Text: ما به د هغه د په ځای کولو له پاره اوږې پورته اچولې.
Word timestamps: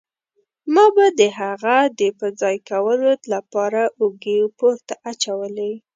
ما 0.73 0.85
به 0.95 1.05
د 1.19 1.21
هغه 1.39 1.77
د 1.99 2.01
په 2.19 2.27
ځای 2.41 2.57
کولو 2.69 3.11
له 3.31 3.39
پاره 3.51 3.85
اوږې 3.99 4.37
پورته 4.57 4.93
اچولې. 5.11 5.73